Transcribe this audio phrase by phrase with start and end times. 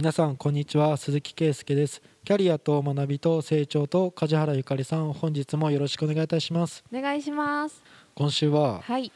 [0.00, 0.96] 皆さんこんにちは。
[0.96, 2.00] 鈴木圭介です。
[2.24, 6.82] キャリアと学びと成長と梶原ゆかりさん本日もよろしくお願いいたします。
[6.90, 7.82] お願いします。
[8.14, 9.12] 今週ははい。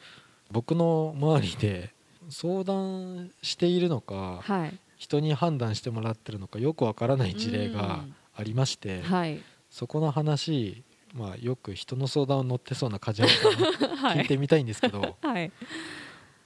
[0.51, 1.91] 僕の周りで
[2.29, 4.79] 相談しているのかはい。
[4.95, 8.03] 人に判断してもらってるのかよくわからない事例が
[8.35, 9.41] ありましてはい。
[9.71, 10.83] そこの話
[11.15, 14.17] まあよく人の相談を乗ってそうな梶原さんに はい。
[14.19, 15.51] 聞いてみたいんですけど、はい。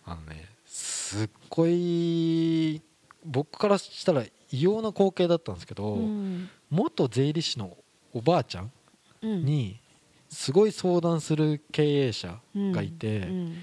[0.05, 2.81] あのねすっごい
[3.25, 6.49] 僕からしたら異様な光景だったんですけど、うん。
[6.69, 7.75] 元税理士の
[8.13, 8.71] おばあちゃん
[9.21, 9.45] うん。
[9.45, 9.79] に
[10.29, 13.57] すごい相談する経営者がいて、うん。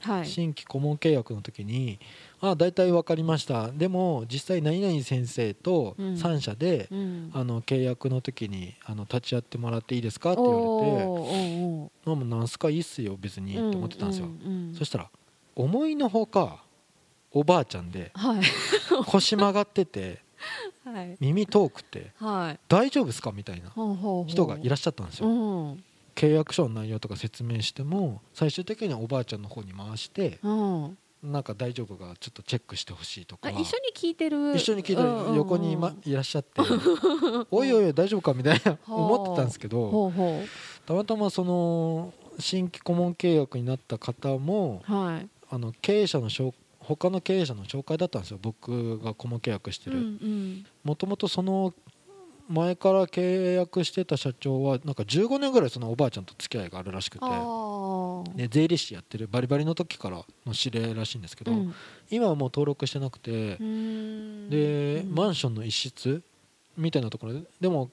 [0.00, 0.26] はい。
[0.26, 2.00] 新規顧問契約の時に
[2.40, 3.70] 「あ大体分かりました。
[3.70, 6.14] でも実際何々先生とうん。
[6.14, 7.30] 3社で、うん。
[7.32, 14.28] あの契約の時にあの立ち会ってもらっていいですか?」って言われておーお「あもうなんすかいいっすよ別に」ーおーって思ってたんですよ、
[14.76, 15.10] そしたら
[15.54, 16.64] 思いのほか
[17.34, 18.42] おばあちゃんではい。
[19.06, 20.22] 腰曲がってて
[20.84, 21.16] はい。
[21.20, 22.58] 耳遠くてはい。
[22.68, 23.32] 大丈夫ですか？
[23.32, 23.70] みたいな
[24.26, 25.32] 人がいらっしゃったんですよ、う
[25.72, 25.84] ん。
[26.14, 30.98] 契約書の内容とか説明しても最終的にはおばあちゃんの方に回してうん。
[31.22, 33.48] なんか大丈夫かちょっとチェックしてほしいとか。
[33.48, 34.56] あ一緒に聞いてる。
[34.56, 35.36] 一緒に聞いてうんうんうん。
[35.36, 36.68] 横に、ま、いらっしゃっておい
[37.72, 40.12] おいおい大丈夫かみたいな思ってたんですけど
[40.84, 45.28] たまたまその新規顧問契約になった方もうはい。
[45.48, 48.38] あの経営者の紹他の経営者の紹介だったんですよ。
[48.40, 49.96] 僕が顧問契約してる。
[49.98, 51.72] んもともとその
[52.48, 57.24] 前から契約してた社長はなんか15年ぐらいそのおばあちゃんと付き合いがあるらしくて、
[58.34, 61.74] ね、税理士やってるバリバリの時からの知り合いらしいんですけど、うん。
[62.10, 64.50] 今はもう登録してなくてう、ん。
[64.50, 65.14] で、うん。
[65.14, 66.22] マンションの一室
[66.76, 67.90] みたいなところででも、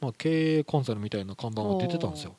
[0.00, 2.36] まあ、経営コンサルみたいな看板が出てたんですよ、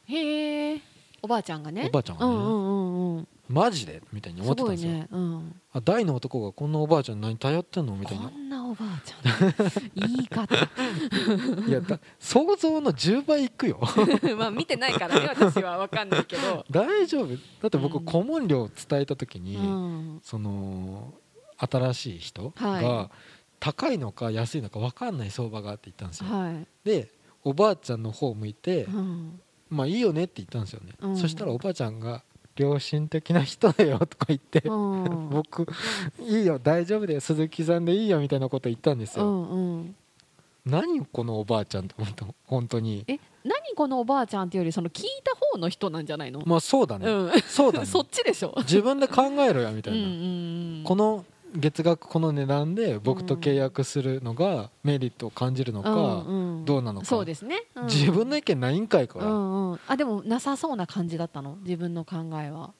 [1.22, 1.86] おばあちゃんがね。
[1.88, 4.92] おばあちゃんがね、うんうんうんうんマジでみたいに思ってたんですよ。
[4.92, 7.98] ごいね、うん、あ大の男がこんなおばあちゃんに何頼ってんの？
[7.98, 9.72] みたいこなんなおばあちゃん。
[9.94, 10.56] 言い方。
[11.68, 13.82] いやだ想像の10倍いくよ。
[14.38, 17.28] まあ見てないからね私は分かんないけど、大丈夫。
[17.28, 17.36] だ
[17.68, 18.06] って僕うん。
[18.06, 21.14] 顧問料を伝えた時に、うん、その
[21.58, 22.84] 新しい人はい。
[22.84, 23.12] が
[23.62, 27.12] 高いのか安いのか分かんない相場があって言ったんですよ、はい、で
[27.44, 29.40] おばあちゃんの方を向いて、うん、
[29.72, 31.18] まあいいよねって言ったんですよね、うん。
[31.18, 32.22] そしたらおばあちゃんが
[32.58, 35.66] 良心的な人だよとか言って、うん、 僕
[36.20, 39.96] いいよ大丈夫だよ鈴木さんでいいよみたいなこと言ったんですよ、うんうん。
[40.66, 43.06] 何このおばあちゃんって本当本当に。
[43.08, 47.42] え何このおばあちゃんっていうよりその聞いた方の人なんじゃないの、まあそうだね、うん。
[47.42, 47.86] そうだね。
[47.88, 48.54] そっちでしょ。
[48.60, 50.82] 自分で考えろよみたいな、うん。
[50.84, 51.26] この
[51.56, 55.90] 月額この値段で僕と契約するのがメリットを感じるのか、
[56.66, 57.06] どうなのか。
[57.06, 57.86] そうですね、うん。
[57.86, 61.58] 自分の意見ないんかいか、うんうん、あでもなさそうな感じだったの？
[61.64, 62.72] 自分の考えは。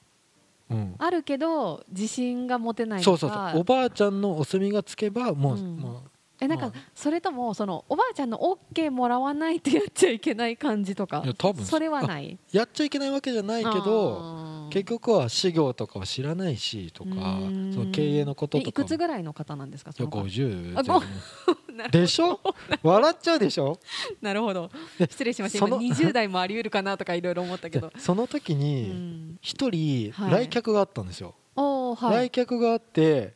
[0.70, 0.94] うん。
[0.98, 3.60] あるけど自信が持てないそうそうそう。
[3.60, 5.76] おばあちゃんのお墨がつけばもう、うん。
[5.76, 6.02] も
[6.44, 6.80] えなんかまあ。
[6.94, 8.38] それともそのおばあちゃんの
[8.74, 12.38] OK もらわないとやっちゃいけない感じとか多分それはない？
[12.52, 17.14] うやっちゃいけないわけじゃないけど結局は事業とかは知らないしとかう
[17.50, 17.72] ん。
[17.72, 21.02] その経営のこととかえいくつぐらいの方なんですかその方？50あ前後
[21.76, 22.40] なるでしょ？
[22.82, 23.78] 笑っちゃうでしょ？
[24.20, 24.70] なるほど。
[24.98, 25.66] で失礼しました。
[25.66, 27.88] 今20代もあり得るかなとかいろいろ思ったけど。
[27.90, 29.38] で その時うにん。
[29.40, 30.46] 一人はい。
[30.46, 33.34] 来客があったんですよ、来客があって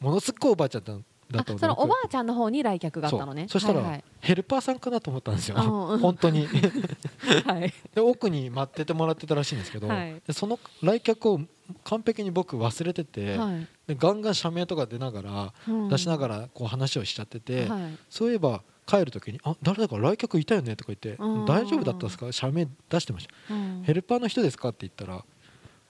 [0.00, 0.92] ものすっごいおばあちゃんだ
[1.30, 3.46] だったのであそのお僕ばあちゃんの方に来客があったのね。
[3.48, 5.98] そしたら、はいヘルパーさんかなと思ったんですよ、うんうん。
[6.00, 6.46] 本当に。
[7.46, 7.60] はい。
[7.60, 10.20] はいで奥に待っててもらってたらしいんですけど、はい。
[10.26, 11.40] でその来客を
[11.84, 13.66] 完璧に僕忘れてて、はい。
[13.86, 15.88] でガンガン社名とか出ながら、うん。
[15.88, 17.98] 出しながらこう話をしちゃってて、はい。
[18.10, 22.30] そういえば帰る時に「あ誰だか来客いたよね」とか言ってうん「大丈夫だったですか？
[22.30, 23.54] 社名出してました。
[23.54, 23.82] うん。
[23.84, 25.24] ヘルパーの人ですか?」って言ったら「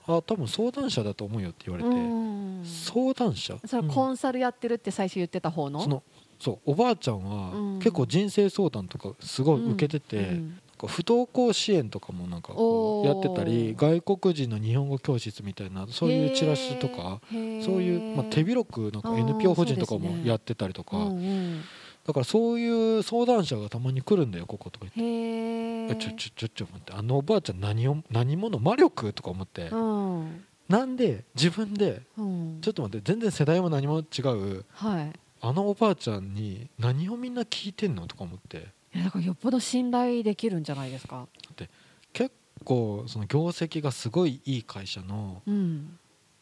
[0.07, 2.63] あ多分相談者だと思うよ」って言われて、うん。
[2.65, 3.57] 相談者？
[3.65, 3.87] それうん。
[3.89, 5.81] コンサルやってるって最初言ってた方の？
[5.81, 6.03] その
[6.39, 7.79] そうおばあちゃんはうん。
[7.79, 10.39] 結構人生相談とかすごい受けてて、
[10.85, 12.53] 不登校支援とかもなんか
[13.05, 17.41] やってたり外国人の日本語教室みたいなそういうチラシとかそう
[17.81, 21.61] いう、まあ、手広くなんか NPO 法人とかもやってたりとか、うんうん
[22.07, 25.95] だからそういう相談者がたまに来るんだよこことか言って。
[25.95, 26.93] ちょちょちょちょ待って。
[26.93, 30.45] あのおばあちゃん何を何者魔力とか思って、うん。
[30.69, 32.59] なんで自分でうん。
[32.61, 34.63] ちょっと待って全然世代も何も違う。
[34.69, 35.11] はい。
[35.41, 38.69] あのおばあちゃんに何をみんな聞いてんのとか思って。
[38.95, 41.27] いやだからよっぽど信頼できるんじゃないですか。
[42.13, 42.31] 結
[42.63, 45.99] 構その業績がすごいいい会社のうん。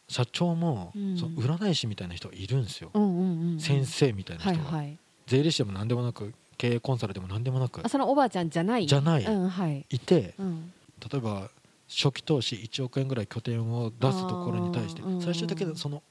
[0.07, 1.17] 社長も、うん。
[1.17, 3.59] その占い師みたいな人がいるんですよ、うんうんうん。
[3.59, 4.97] 先生みたいな人が、はいはい
[5.27, 8.86] 税理士でも何でもなく経営コンサルでも何でもなくあそのおばあちゃんじゃない？
[8.88, 9.24] じゃない。
[9.25, 9.86] うんはい。
[9.89, 10.72] いてうん。
[11.12, 11.50] 例えば
[11.89, 16.01] 初期投資1億円ぐらい拠点を出すところに対して最終的にその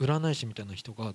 [0.00, 1.12] 占い師みたいな人が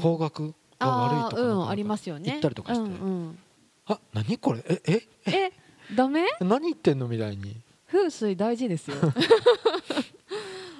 [0.00, 2.24] 方角が悪いとかかありますよね。
[2.26, 3.38] 言ったりとかしてうんうん。
[3.86, 4.62] あ何これ？
[4.68, 5.02] ええ？
[5.30, 5.52] え
[5.94, 6.24] ダメ？
[6.40, 7.06] 何言ってんの？
[7.08, 7.56] みたいに。
[7.88, 8.96] 風水大事ですよ、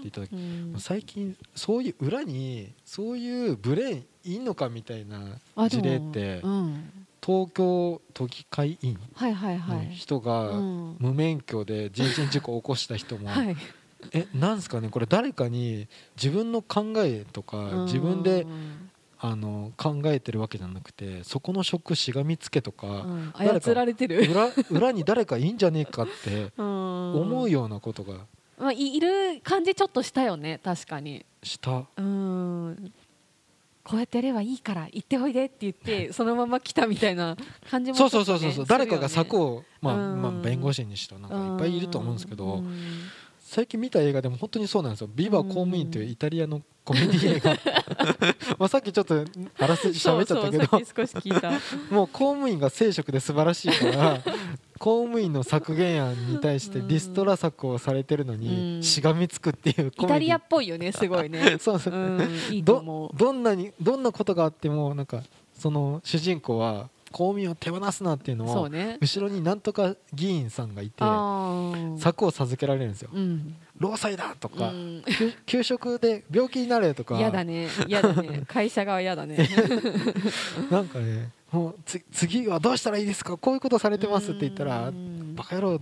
[0.02, 0.74] 言った時うん。
[0.78, 5.38] 最近そういう裏にそういうブレーンいんのかみたいな
[5.68, 6.90] 事例ってうん、
[7.24, 10.96] 東京都議会員のい、人がうん。
[10.98, 13.56] 無免許で人身事故を起こした人も はい、
[14.12, 14.88] えなんすかね？
[14.88, 23.32] これ誰かに自分の考えとか自分でうんあの考えてるわけじゃなくてそこの職しがみつけとうかん。
[23.38, 28.26] 誰か操られてる、裏裏に誰かいいんじゃねえかって思 思うようなことが
[28.58, 31.24] まあ、いいる感じちょっとしたよね確かに。
[31.42, 31.84] した。
[31.96, 32.92] うん。
[33.84, 37.36] こうやってやればいいから行っておいでって言って そのまま来たみたいな
[37.70, 38.52] 感じもねそうそうそう。
[38.52, 40.22] そう、誰かが策を、まあうん。
[40.22, 43.08] まあ、弁護士にしたなんかいっぱいいると思うんですけど、うん。
[43.40, 47.56] 最近見た映画でも本当にそうなんですよ「ビバ公務員」というイタリアのコメディ映画。
[48.58, 49.24] まあさっきちょっと
[49.60, 50.66] あらすじ喋っちゃったけど。
[51.94, 54.20] もう公務員が正職で素晴らしいから
[54.78, 58.40] 公務員の削減案に対してリストラ策をされてるのうん。
[58.40, 61.94] にしがみつくっていうイタリアっぽいよねすごいねそうそう。
[61.94, 62.20] うん
[62.50, 65.22] いいどどんなにどんなことがあってもなんか
[65.54, 71.02] その主人公は公務員を手放すなっていううのを後ろになんとか議員さんがいて
[71.98, 73.10] 策を授けられるんですよ。
[73.12, 73.56] うん。
[73.78, 75.02] 労災だとか、うん。
[75.06, 77.16] 給給食で病気になれとか。
[77.16, 77.68] 嫌だね。
[77.86, 78.42] 嫌だね。
[78.46, 79.48] 会社側嫌だね。
[80.70, 83.36] なんかねもうつ次はどうしたらいいですか？
[83.36, 85.34] こういうことされてますって言ったらうん。
[85.34, 85.80] バカ野郎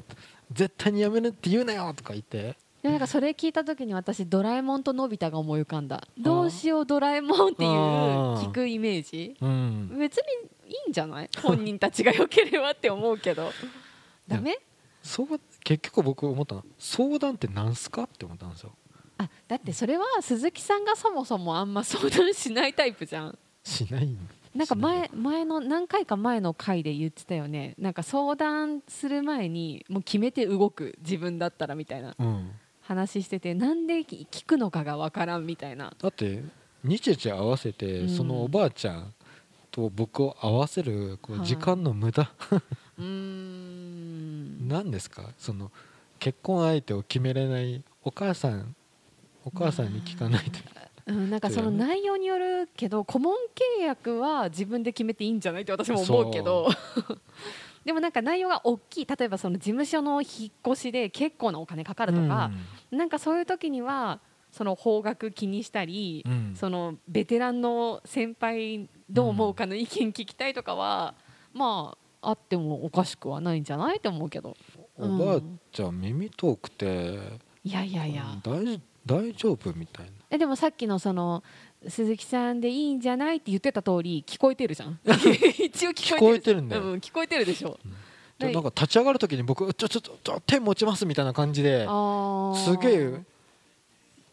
[0.53, 2.57] 絶対にやめるって言うなよとか言って。
[2.83, 6.07] でなんかそれ聞いた時に私ドラえもんとのび太が思い浮かんだ。
[6.19, 9.35] どうしようドラえもんっていう聞くイメージ。
[9.41, 9.97] うん。
[9.99, 10.25] 別に
[10.71, 11.31] いいんじゃない？
[11.43, 13.51] 本人たちが良ければって思うけど。
[14.29, 14.59] ダメ？
[15.03, 16.65] そう結局僕思ったの。
[16.79, 18.73] 相談ってなんすかって思ったんですよ。
[19.17, 23.39] あだってそれは鈴木さんがそもそもあんま相談しないタイプじゃん。
[23.63, 24.15] しない
[24.55, 27.75] なんか前前の何回か前の回で言ってたよね。
[27.79, 32.51] なんか相談する前にもう決めて動く自分だったらみたいなうん。
[32.83, 35.93] 話しててなんで聞くのかがわからんみたいな。
[36.01, 36.43] だって
[36.85, 38.09] 日々合わせて、うん。
[38.09, 39.13] そのおばあちゃん
[39.71, 41.47] と僕を合わせるこうはい。
[41.49, 42.31] 時間の無駄、
[42.99, 44.69] うーん。
[44.69, 45.31] なんですか？
[45.39, 45.71] その
[46.21, 48.75] 結婚相手を決めれないお母さん
[49.45, 50.59] お母さんに聞かないと、
[51.07, 53.35] うん、なんかその内容によるけど顧問
[53.79, 56.69] 契約は自分で決めていいんじゃないって私も思うけど。
[57.85, 62.51] でもなんか内容が大きい例えばその事務所の引っ越しで結構なお金かかるとか、
[62.91, 64.21] なんかそういう時には
[64.51, 66.33] その方角気にしたり、うん。
[66.33, 71.15] うんそのベテランの先輩どう思うかの意見聞きたいとかは、
[71.53, 74.57] まああってもおかしくはないんじゃないと思うけど。
[74.97, 75.41] おばあ
[75.73, 77.19] ちゃん耳遠くて
[77.65, 81.45] いやいやいや、大大丈夫みたいなえでもさっきのその
[81.87, 84.99] 鈴木さんでいいんじゃないって言ってた通り聞こえてるじゃん。
[85.63, 86.83] 一応聞こえてる聞こえてるんだよ。
[86.83, 87.79] うん、聞こえてるでしょ。
[88.39, 93.25] でなんか立ち上がる時に僕ちょちょちょちょ手持ちますみたいな感じであすげえ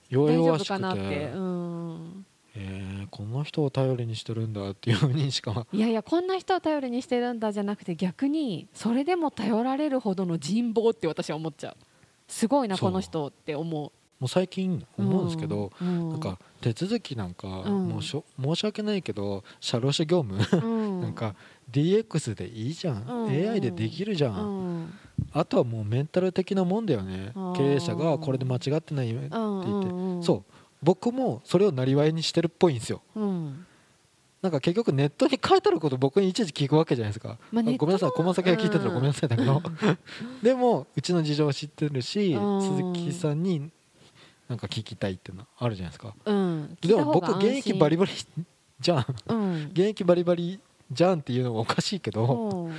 [0.09, 2.25] 弱々しく夫かなって、てうん、
[2.56, 11.77] えーこの人を頼りにしてるんだっていう認識はいやいやこんな人を頼りにしてるんだじゃなくて逆にそれでも頼られるほどの人望って私は思っちゃう。
[12.27, 16.10] すごいなこの人って思うもう最近思うんですけど、うん。
[16.12, 17.89] なんか手続きなんか、ん。
[17.89, 21.01] もうしょ申し訳ないけど社労士業務、うん。
[21.01, 21.34] なんか
[21.72, 23.50] DX でいいじゃん、うん。
[23.50, 24.93] AI でできるじゃん、うん。
[25.34, 27.34] あとはもうメンタル的なもんだよね。
[27.57, 30.53] 経営者がこれで間違ってないって言って、うんうんそう。
[30.84, 33.01] 僕もそれをなりわいにしてるっぽいんですよ。
[33.15, 33.65] うん。
[34.41, 39.62] なんか結局ネットに書いてあること僕にいちいち聞くわけじゃないですか、まあごめんなさいこの先が聞いてたらうんごめんなさいだけど、
[40.41, 42.62] でもうちの事情を知ってるしうん。
[42.62, 43.69] 鈴木さんに
[44.51, 46.13] なんか聞きたいっていうのあるじゃないですか。
[46.25, 46.77] うん。
[46.81, 48.12] でも僕現役バリバリ
[48.81, 49.05] じゃん。
[49.27, 49.63] うん。
[49.72, 50.60] 現役バリバリ
[50.91, 52.75] じゃんっていうのがおかしいけどうん。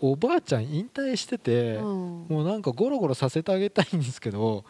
[0.00, 1.84] おばあちゃん引退しててうん。
[2.28, 4.66] もうなんかゴロゴロさせてあげたいんですけど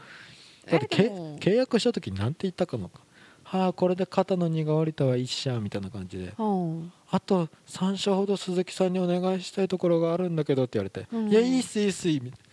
[0.71, 1.03] だってけ
[1.41, 3.01] 契約した時なんて言ったかのか
[3.43, 6.35] はあこれで肩の荷が下りたわ一社みたいな感じで。
[6.39, 6.93] うん。
[7.11, 11.31] あと3社ほど鈴木さんにお願いしたいところがあるんだけどって言われて、うん。
[11.31, 12.45] いやいいっすいいっすいいみたいな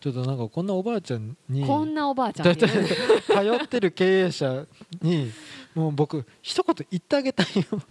[0.00, 4.64] ちょっとなんかこんなおばあちゃんにこんなおばあちゃん頼ってる経営者
[5.02, 5.30] に
[5.74, 7.82] もう僕一言言ってあげたいよ。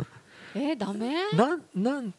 [0.55, 1.13] えダメ？
[1.33, 2.13] なんなん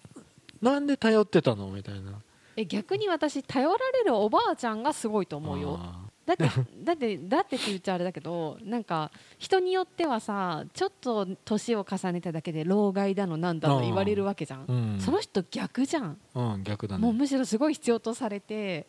[0.62, 1.68] なんで頼ってたの？
[1.68, 2.12] みたいな。
[2.56, 5.78] え逆に私頼られるおばあちゃんがすごいと思うよ。
[5.80, 6.44] あだって
[6.84, 15.00] だってだってって言っちゃあれだけどなんか人によってはさちょっと年を重ねただけで老害だのなんだの言われるわけじゃん、ーうん。
[15.00, 17.02] その人逆じゃん、うん逆だね。
[17.02, 18.86] もうむしろすごい必要とされて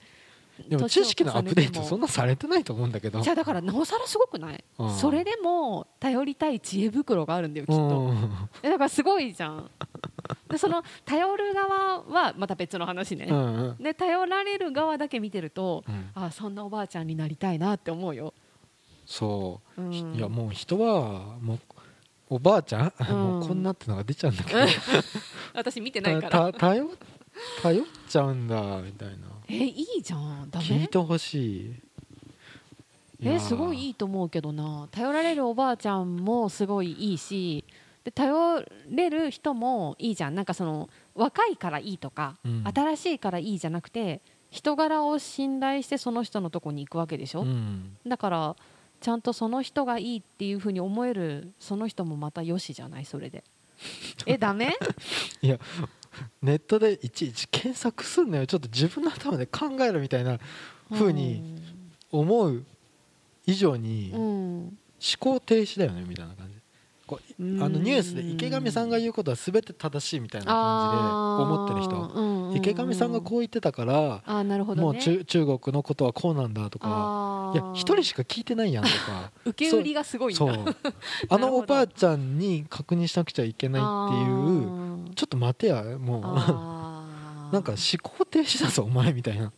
[0.68, 3.22] でも知識のアップデートそんなされてないと思うんだけど。
[3.22, 4.94] じゃあだからなおさらすごくない、うん。
[4.96, 8.30] それでも頼りたい知恵袋があるんだよきっと、うん。
[8.64, 9.70] えだからすごいじゃん。
[10.50, 13.84] でその頼る側はまた別の話ね、うんうん。
[13.84, 16.10] で頼られる側だけ見てると、うん。
[16.16, 18.34] あそんなおばあちゃんになりたいなって思うよ、
[19.06, 19.82] そう。
[19.82, 21.60] う、ん、いやもう人はもう
[22.30, 23.16] おばあちゃん、うん。
[23.16, 24.60] もうこんなってのが出ちゃうんだけど。
[25.54, 26.54] 私見てないから。
[27.62, 30.50] 頼っちゃうんだみたいなえいいじゃん。
[30.50, 30.66] ダメ？
[30.66, 31.74] 聞いてほしい。
[33.24, 34.88] えすごいいいいと思うけどな。
[34.92, 37.64] 頼られるおばあちゃんもすごいいいし
[38.04, 40.36] で頼れる人もいいじゃん。
[40.36, 42.64] なんかその若いからいいとか、うん。
[42.74, 47.98] 新しいからいいじゃなくて人柄を信頼してその人のとこに行くわけでしょ、うん。
[48.08, 48.56] だから
[49.02, 53.06] ちゃんとその人がいいっていうふうに思えるその人もまたよしじゃない？
[53.06, 53.44] それで。
[54.26, 54.74] えダメ？
[55.42, 55.60] いや
[56.42, 58.48] ネットでいちいち検索すんのよ。
[58.48, 60.40] ちょっと自分の頭で考えるみたいな
[60.92, 61.62] 風に
[62.12, 62.66] 思う
[63.46, 64.78] 以上にうん、思うん
[65.20, 66.61] 考停止だよねみたいな感じ
[67.12, 67.64] こううん。
[67.64, 68.04] あのニュー。
[68.04, 79.32] スで池上さんが言うことは全て正しいみたいな感じで思ってる人人池上さんがこう言ってたからあーなるほど、ね、もう中中国のことはこうなんだとかいや一人しか聞いてないやんとか。
[79.46, 80.76] 受け売りがすごいんだそう。
[81.30, 86.22] あのおばあちゃんに確認しなくちゃいけないっていうちょっと待てやもう。
[87.52, 89.52] なんか思考停止だぞお前みたいな。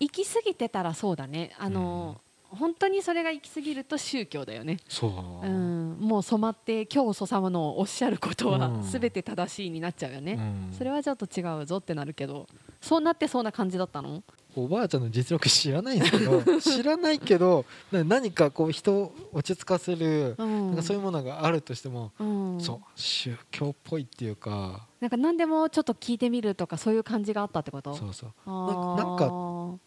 [0.00, 1.54] 行き過ぎてたらそうだね。
[1.58, 2.20] あの、
[2.54, 5.06] 本当にそれが行き過ぎると宗教だよね、そ
[5.42, 5.46] う。
[5.46, 8.82] う、ん、もう染まって教祖様のおっしゃることはうん。
[8.82, 10.76] 全て正しいになっちゃうよね、うん。
[10.76, 12.46] それはちょっと違うぞってなるけど
[12.80, 14.22] そうなってそうな感じだったの？
[14.56, 20.66] おばあちゃんの実力知らないんだけど 知らないけどな何かこう人を落ち着かせる、うん。
[20.68, 22.60] なんかそういうものがあるとしても、うん。
[22.60, 24.86] そう宗教っぽいっていうか。
[25.00, 27.94] なんか何でもちょっと聞いてみるとかそういう感じがあったってこと？
[27.94, 28.32] そうそう。
[28.46, 29.78] あなんかー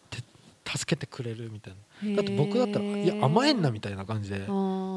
[0.76, 2.16] 助けてくれるみたいな。
[2.16, 4.46] だって僕だったらいや甘えんなみたいな感じで。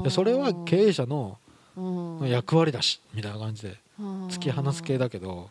[0.10, 1.38] それは経営者の
[1.78, 2.30] うん。
[2.30, 5.50] 役割だしみたいな感じでうん突き放す系だけど。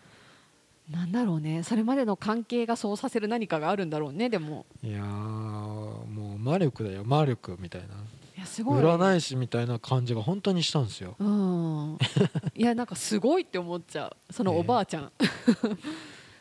[0.91, 1.63] なんだろうね。
[1.63, 4.67] それまでの関係がそうさせる何かがあるんだろうねでも。
[4.83, 7.05] いやーもう魔力だよ。
[7.05, 7.89] 魔力みたいな。
[8.37, 8.83] いやすごい。
[8.83, 11.15] 占い師みたいな感じが本当にしたんですよ。
[11.19, 11.99] うん。
[12.57, 14.33] いやなんかすごいって思っちゃう。
[14.33, 15.11] そのおばあちゃん、 や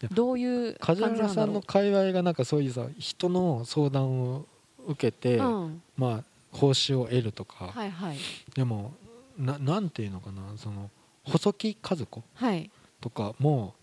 [0.08, 4.46] どういう感梶原さんの界隈がなんかそういうさ人の相談を
[4.88, 8.18] 受けて、うん、まあ報酬を得るとか、はいはい。
[8.56, 8.94] でも
[9.38, 10.90] ななんていうのかなその
[11.24, 12.70] 細木和子はい。
[13.02, 13.76] とかも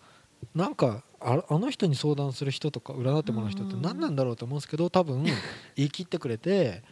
[0.53, 3.81] なんかああの人に相談する人とか占ってもらう人ってうん。
[3.81, 5.23] 何なんだろうと思うんですけど多分
[5.75, 6.83] 言い切ってくれて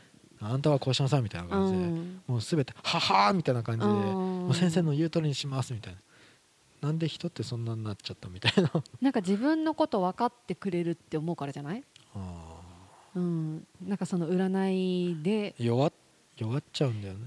[0.41, 2.21] あんたはこうしなさいみたいな感じで、うん。
[2.27, 3.95] もう全てははーみたいな感じで、うん。
[3.95, 5.99] もう先生の言う通りにしますみたいな
[6.85, 8.71] なんで人ってそんなになっちゃったみたいな。
[9.01, 12.61] なんか自分のこと分かってくれるって思うからじゃない、あ
[13.15, 15.55] うん、なんかその占いで。
[15.57, 15.93] ー弱っ
[16.37, 17.19] 弱っちゃうんだよね。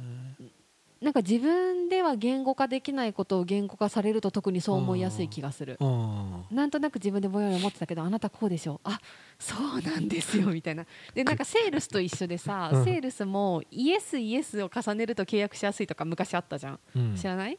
[1.01, 5.77] なんか自分では言語化できないことを言語化されると特にそう思いやすい気がする。
[5.81, 6.45] うん。
[6.51, 8.81] なんとなく自分でぼんやり思ってたけどあなたこうでしょ？
[8.85, 9.01] あ
[9.39, 10.85] そうなんですよみたいな。
[11.15, 12.85] でなんかセールスと一緒でさ、うん。
[12.85, 16.81] セールスもイエスイエスを重ねると契約しやすいとか昔あったじゃん。
[16.95, 17.17] うん。
[17.17, 17.59] 知らない？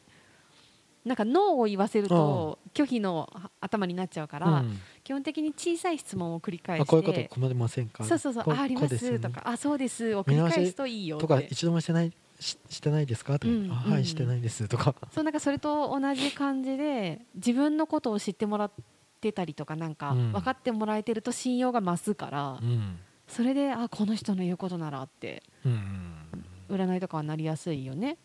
[1.09, 3.27] なんかノーを言わせると拒否の
[3.59, 4.79] 頭になっちゃうから、うん。
[5.03, 8.03] 基本的に小さい質問を繰り返してあこういうこと困りませんか？
[8.03, 13.39] そうそうそうこあありますとかあそうですを繰り返すといいよっとかて一度もしてないししてないですか？
[13.39, 14.93] とか、うんうんいしてないですとか。
[15.11, 18.71] そうなんかそれと同じ感じで自分のことを知ってもらっ
[19.19, 20.31] てたりとかなんかうん。
[20.31, 22.99] 分かってもらえてると信用が増すから、うん。
[23.27, 26.13] それであこの人の言うことならってうん。
[26.69, 28.17] 占いとかはなりやすいよね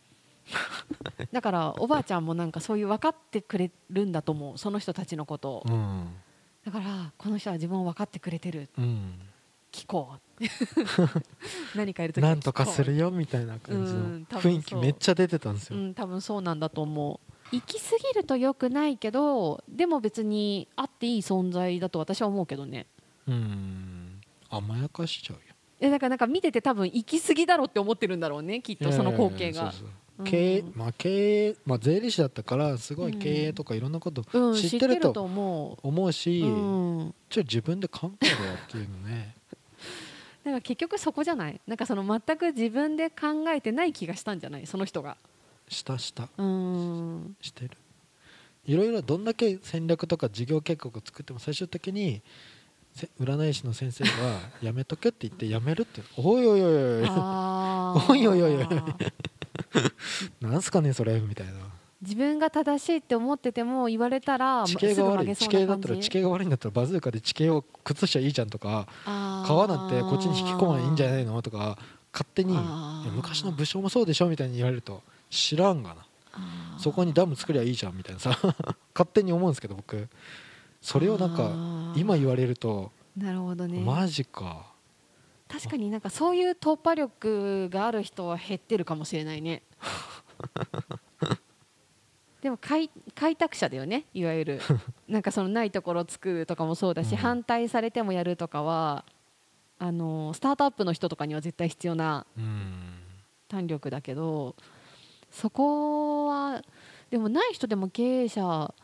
[1.33, 4.59] だからおばあちゃんもなんかそういう分かってくれるんだと思う。
[4.59, 5.65] その人たちのことを。
[5.67, 6.09] うん。
[6.65, 8.69] だからこの人は自分を分かってくれてる。
[8.79, 9.19] うん。
[9.73, 10.45] 聞こう。
[11.77, 17.21] 何かやるときなんとかするよみたいな感じの雰囲気めっちゃ出てたんですよ、うん多分そうなんだと思
[17.53, 17.55] う。
[17.55, 22.87] 行き過ぎると良くないけどでも別にあっていい存在だと私は思うけどね。
[23.27, 24.21] うん。
[24.51, 25.55] 甘やかしちゃうよ。
[25.81, 29.73] えだからなんか見てて多分行き過ぎだろうって思ってるんだろうねきっとその光景が
[30.21, 30.65] いやいやいやそうん。
[30.65, 34.55] 経営まあ経営まあ税理士だったからすごい経営とかいろんなことうん。
[34.57, 39.35] 知ってると思思うし、う、うん、ちょ自分で考えろよっていうのね。
[40.45, 41.61] だから結局そこじゃない？
[41.67, 44.67] なんかその全く自分で考えてない気がしたんじゃない？
[44.67, 45.17] その人が。
[45.69, 46.29] したした。
[46.37, 47.37] うん。
[47.41, 47.71] してる。
[48.67, 52.23] いろいろどんだけ戦略とか事業計画を作っても最終的に
[52.95, 54.11] せ占い師の先生が
[54.63, 56.03] 「やめとけ」って言ってやめるって。
[56.17, 57.05] おいおいおいおい
[58.15, 58.67] おい おいおいおい
[60.41, 61.53] なんすかねそれみたいな。
[62.03, 65.35] 自分が正しいって思ってても言われたら地形が悪い。
[65.35, 71.79] 地形だったら地形が悪いんだったらバズーカで地形を崩しちゃいいじゃんとか川なんてこっちに引き込まないいいんじゃないのとか
[72.13, 72.59] 勝手に
[73.15, 76.07] 昔の武将もそうでしょみたいに言われると知らんがな。
[76.79, 78.31] そこにダム作りゃいいじゃんみたいなさ
[78.93, 80.09] 勝手に思うんですけど僕。
[80.83, 81.51] それをなんか
[81.99, 83.81] 今言われるとなるほどね。
[83.81, 84.67] マジか
[85.55, 89.63] 確かになんかそういう突破力がある人は減ってるかもしれないね。
[92.43, 94.05] でも開開拓者だよね。
[94.13, 94.61] いわゆる。
[95.07, 97.19] なんかそのないところを作るとかもそうだし、うん。
[97.19, 99.05] 反対されてもやるとかは
[99.79, 102.99] あのスタートアップの人とかには絶対必要なうん。
[103.47, 104.57] 胆力だけど
[105.31, 106.63] そこは
[107.11, 108.75] でもない人でも経営者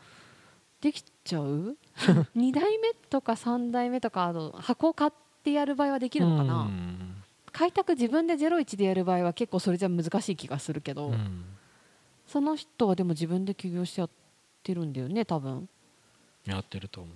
[0.79, 1.75] できちゃう？
[2.37, 5.17] 2代目とか3代目とかあの箱を買って
[5.49, 7.23] やる場合はできるのかな、うん。
[7.51, 11.45] 開拓自分で01でやる場合は結構それじゃ難しい気がするけど、うん。
[12.27, 14.09] その人はでも自分で起業してやっ
[14.61, 15.67] てるんだよね多分。
[16.45, 17.15] やってると思う。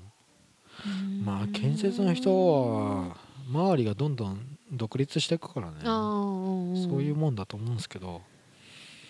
[1.24, 3.16] まあ建設の人は
[3.48, 5.78] 周りがどんどん独立していくからね。
[5.84, 6.90] あーうんうん。
[6.90, 8.22] そういうもんだと思うんですけど。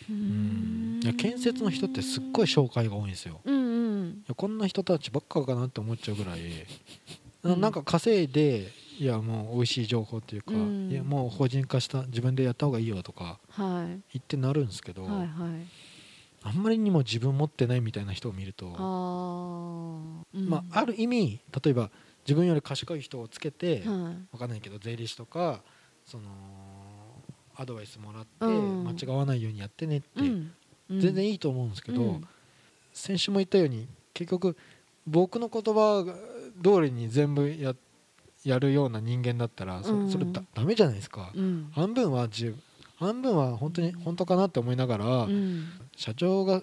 [0.09, 0.99] ううん。
[1.03, 3.41] いや建設の人ってすっごい紹介が多いんですよ。
[3.43, 4.09] うんうん。
[4.09, 6.39] いやこんな人たちばっかかなって思っちゃうぐらい、
[7.43, 7.61] うん。
[7.61, 10.89] なんか稼いでいやもう美味しい情報っていうか、うん。
[10.89, 13.87] いやもう法人化した自分でやった方がいいよとかはい。
[13.87, 15.27] 言ってなるんですけど、はいはい。
[16.43, 20.39] あんまりにも自分持ってないみたいな人を見ると、あー。
[20.39, 20.49] うん。
[20.49, 21.89] まあ、ある意味例えば
[22.25, 23.87] 自分より賢い人をつけて、はい。
[24.31, 25.61] わかんないけど税理士とか
[26.05, 26.29] その
[27.55, 28.83] アドバイスもらってうん。
[28.83, 30.53] 間違わないようにやってねって、うん。
[30.89, 32.27] 全然いいと思うんですけど、うん。
[32.93, 34.55] 先週も言ったように結局
[35.07, 36.05] 僕の言葉
[36.63, 37.75] 通りに全部や
[38.45, 41.69] やるような人間だったらそ,、れだダメじゃないですか、うん。
[41.73, 42.55] 半分は自
[42.97, 45.67] 半分は本当に本当かなって思いながら、うん。
[45.97, 46.61] 社長が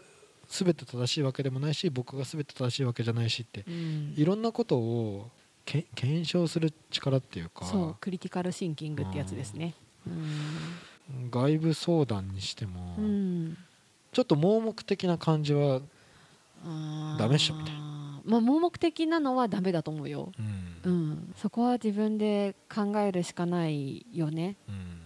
[0.48, 4.14] 全て正しいわけでもないし僕が全て正しいわけじゃないしってうん。
[4.16, 5.30] いろんなことを
[5.64, 9.74] け検証する力っていうかそうクリティカルシンキングってやつですね。
[11.30, 12.96] 外部相談にしても、
[14.12, 15.80] ちょっと盲目的な感じは、
[17.18, 17.91] ダメっしょみたい
[18.24, 20.32] まあ盲目的なのはダメだと思うよ。
[20.84, 20.92] うん。
[20.92, 21.34] うん。
[21.36, 24.56] そこは自分で考えるしかないよね。
[24.68, 25.00] うん。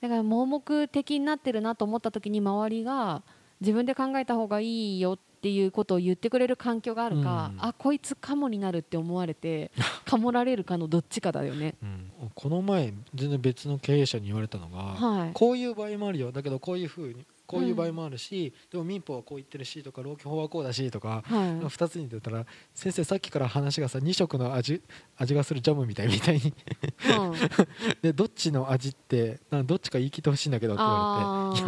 [0.00, 3.22] だから盲目的になってるなと思った時に周りが
[3.60, 7.64] 自分で考えた方がいいよっていうことを言ってくれる環境があるか、うん。
[7.64, 9.70] あこいつカモになるって思われて
[10.04, 11.74] カモられるかのどっちかだよね。
[11.82, 12.10] うん。
[12.34, 15.30] この前全然別の経営者に言われたのが、はい。
[15.32, 16.32] こういう場合もあるよ。
[16.32, 21.48] だけどこういうふうにこういう場合もあるし、でも民法はこう言ってるしとか労基法はこうだしとか、はい。
[21.60, 24.82] 2つに出たら先生さっきから話がさ2色の味
[25.16, 26.42] 味がするジャムみたいみたいに。
[26.42, 27.34] うん
[28.02, 31.60] でどっちの味ってなどっちか言い切ってほしいんだけどって言われ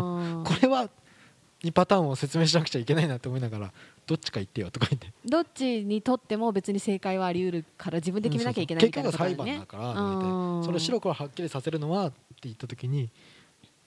[0.44, 0.54] て。
[0.54, 0.90] これは
[1.62, 3.72] 2パターンを説明しなくちゃいけないなって思いながら
[4.06, 5.10] どっちか言ってよとか言って。
[5.24, 9.60] どっちにとっても別に正解はあり得るから自分で決めなきゃいけないみたいな結ことだよね。
[9.60, 13.08] 局は裁判だからそれを白黒はっきりさせるのはって言った時に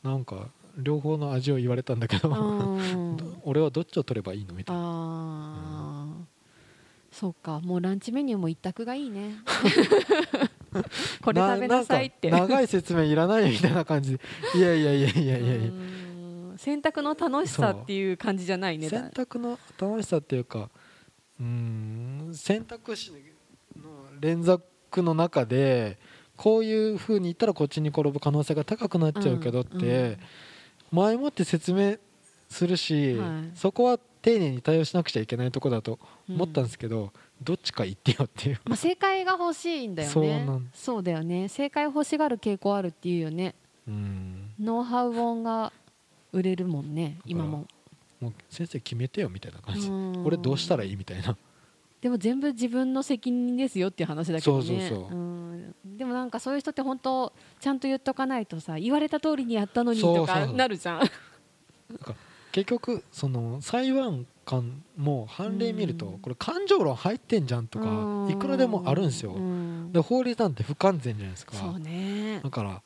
[0.04, 3.18] なんか両方の味を言われたんだけどうん。
[3.44, 4.82] 俺はどっちを取ればいいのみたいな。
[4.82, 6.26] ああ、
[7.12, 7.60] そうか。
[7.60, 9.36] もうランチメニューも一択がいいね。
[11.22, 12.32] これ食べなさいって。
[12.32, 14.18] 長い説明いらないよみたいな感じ。
[14.18, 15.56] でいやいやいやいやいやいや。
[15.56, 16.56] うん。
[16.58, 18.90] 選択の楽しさっていう感じじゃないね。
[18.90, 20.70] 選択の楽しさっていうか
[21.40, 23.18] うーん選択肢の
[24.20, 25.98] 連続の中で
[26.36, 30.18] こういう風に言ったらこっちに転ぶ可能性が高くなっちゃうけどっうんて
[30.94, 31.98] 前もって説明
[32.50, 33.58] するし、はい。
[33.58, 38.60] そこは丁寧に対応しなくちゃいけないとこだと思ったんですけど、どっちか言ってよっていう。
[38.66, 40.48] まあ、正解が欲しいんだよね。
[40.74, 41.50] そうだよね。
[41.50, 43.56] 正解欲しがる傾向あるっていうよね。
[43.88, 44.52] うん。
[44.60, 45.74] ノウハウ本が
[46.32, 47.66] 売れるもんね今も。
[48.22, 49.88] もう先生決めてよみたいな感じ。
[49.90, 50.26] うん。
[50.26, 51.36] 俺どうしたらいいみたいな
[52.04, 54.92] でも全部自分の責任ですよっていう話だけどね。
[55.86, 61.02] でもなんかそういう人って本当ちゃんと言っとかないとさ言われた通りにやったのにとかなるじゃん。
[62.52, 66.20] 結局その裁判官も判例見るとうん。
[66.20, 68.32] これ感情論入ってんじゃんとかうん。
[68.32, 69.32] いくらでもあるんですよ。
[69.32, 69.94] うん。
[69.94, 71.56] で法律なんて不完全じゃないですか。
[71.56, 72.42] そうね。
[72.44, 72.82] だから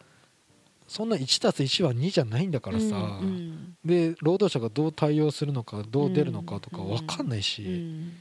[0.88, 3.75] そんな 1+1 は2じゃないんだからさ、うんうん。
[3.84, 7.71] で労働者がどう対応するのかどう出るのかとかうん分かんないし、うん。
[7.71, 8.13] うん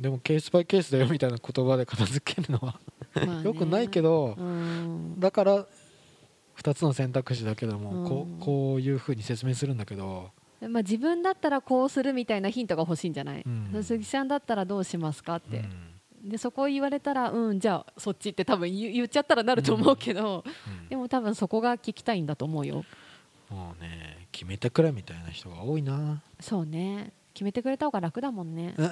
[0.00, 2.78] でもケースバイケースだよみたいな言葉で片付けるのは。
[3.42, 5.18] よくないけど、うん。
[5.18, 5.66] だから
[6.58, 8.08] 2つの選択肢だけども、うん。
[8.08, 13.70] こうこういうふうに説明するんだけど、まあ、自分だったらこうするみたいなヒントが欲しいんじゃない、うん。
[13.82, 16.30] 鈴木さんだったらどうしますかっうて、ん。
[16.30, 20.88] でそこを言われたらうんじゃあそっちって多分言言っちゃったらなると思うけど、うん。
[20.88, 22.84] でも多分そこが聞きたいんだと思うよ、
[23.50, 26.22] もうね決めてくれみたいな人が多いな。
[26.40, 28.74] そうね決めてくれた方が楽だもんね。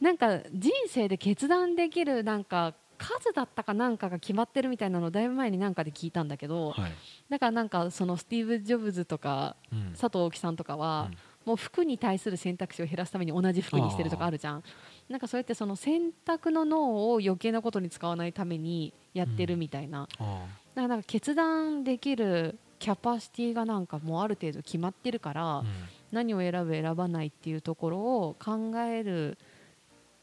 [0.00, 6.92] なんか人生で決断できるなんか数だったかなんかが決まってるみたいなのをだいぶ前になんかで聞いたんだけど、はい、
[7.28, 9.92] だからなんかそのスティーブ・ジョブズとかうん。
[9.92, 11.18] 佐藤大樹さんとかは、うん。
[11.48, 14.62] もう服に対する選択肢を減らすために同じ服にしてるとかあるじゃん。
[15.08, 25.66] なんかそうやってその選択の脳を余計なことに使わないためにやってるみたいな、だかあらなんか決断できるキャパシティがなんかもうある程度決まってるから、あうん。
[26.10, 29.36] 何を選ぶ選ばないっていうところを考える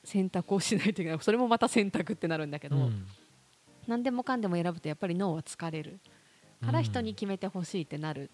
[0.03, 1.19] 選択をしないといけない。
[1.21, 3.05] それもまた選択ってなるんだけど、うん。
[3.87, 5.99] 何でもかんでも選ぶとやっぱり脳は疲れる。
[6.63, 8.31] から人に決めてほしいってなる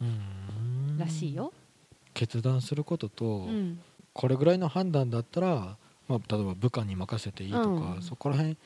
[0.00, 0.98] うん。
[0.98, 1.52] らしいよ。
[2.12, 3.80] 決断することと、うん。
[4.12, 8.02] これぐらいの判断だったら、まあ、例えば部下に任せていいとか、うん。
[8.02, 8.56] そこら辺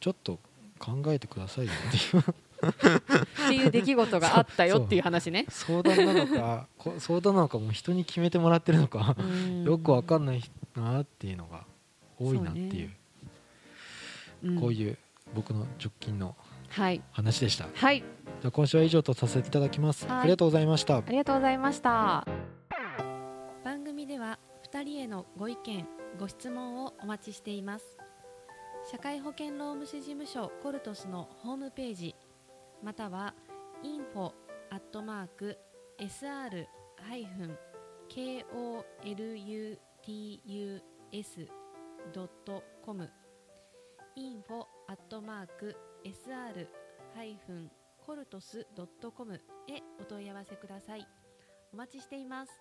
[0.00, 0.38] ちょっと
[0.78, 2.34] 考えてくださいよっていう
[2.68, 5.46] っていう出来事があったよっていう話ね。
[5.48, 9.16] 相談なのかこ相談なのかもう人に決めてもらってるのか
[9.64, 10.42] よくわかんない、
[10.74, 11.64] なっていうのが
[12.18, 12.90] 多いなっていう。
[14.44, 14.60] うん。
[14.60, 14.98] こういう
[15.34, 16.36] 僕の直近の
[16.70, 17.00] はい。
[17.12, 18.00] 話でした、はい。
[18.00, 20.18] じゃあ今週は以上とさせていただきます、はい。
[20.20, 20.96] ありがとうございました。
[20.96, 22.26] ありがとうございました。
[23.64, 24.38] 番組では
[24.72, 25.86] 2人へのご意見
[26.18, 27.96] ご質問をお待ちしています。
[28.90, 32.14] 社会保険労務士事務所コルトスのホームページ
[32.84, 33.32] または
[33.82, 34.32] info
[34.70, 35.56] アットマーク
[35.98, 36.66] sr
[37.00, 37.56] ハイフン
[38.10, 38.84] koluts
[42.12, 43.10] ドットコム
[44.16, 46.68] info アットマーク sr
[47.14, 47.70] ハイフン
[48.04, 49.40] コルトスドットコムへ
[49.98, 51.08] お問い合わせください。
[51.72, 52.52] お待ちしています。